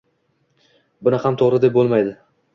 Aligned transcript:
Buni 1.09 1.21
ham 1.27 1.39
to‘g‘ri 1.43 1.61
deb 1.69 1.79
bo‘lmaydi. 1.79 2.17